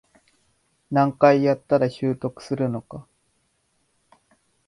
[0.89, 3.05] 何回やったら習得するのか